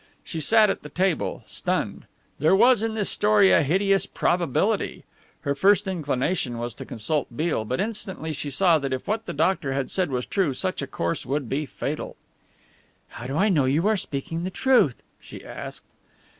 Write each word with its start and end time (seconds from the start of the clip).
She 0.23 0.39
sat 0.39 0.71
at 0.71 0.81
the 0.81 0.89
table, 0.89 1.43
stunned. 1.45 2.07
There 2.39 2.55
was 2.55 2.81
in 2.81 2.95
this 2.95 3.11
story 3.11 3.51
a 3.51 3.61
hideous 3.61 4.07
probability. 4.07 5.03
Her 5.41 5.53
first 5.53 5.87
inclination 5.87 6.57
was 6.57 6.73
to 6.73 6.87
consult 6.87 7.27
Beale, 7.37 7.65
but 7.65 7.79
instantly 7.79 8.33
she 8.33 8.49
saw 8.49 8.79
that 8.79 8.93
if 8.93 9.07
what 9.07 9.27
the 9.27 9.31
doctor 9.33 9.73
had 9.73 9.91
said 9.91 10.09
was 10.09 10.25
true 10.25 10.55
such 10.55 10.81
a 10.81 10.87
course 10.87 11.23
would 11.23 11.47
be 11.47 11.67
fatal. 11.67 12.15
"How 13.09 13.27
do 13.27 13.37
I 13.37 13.49
know 13.49 13.65
you 13.65 13.87
are 13.87 13.95
speaking 13.95 14.43
the 14.43 14.49
truth?" 14.49 15.03
she 15.19 15.45
asked. 15.45 15.85